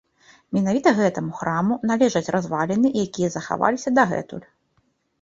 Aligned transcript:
Менавіта 0.55 0.93
гэтаму 0.99 1.31
храму 1.41 1.77
належаць 1.91 2.23
разваліны, 2.39 2.95
якія 3.05 3.29
захаваліся 3.39 3.89
дагэтуль. 4.03 4.45